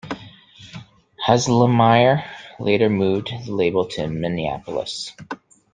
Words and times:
Hazelmyer 1.27 2.25
later 2.57 2.89
moved 2.89 3.29
the 3.45 3.51
label 3.53 3.85
to 3.89 4.07
Minneapolis. 4.07 5.13